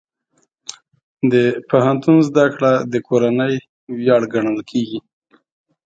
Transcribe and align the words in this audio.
د 1.31 1.33
پوهنتون 1.69 2.17
زده 2.27 2.45
کړه 2.55 2.73
د 2.91 2.95
کورنۍ 3.07 3.55
ویاړ 3.97 4.21
ګڼل 4.33 4.59
کېږي. 4.69 4.99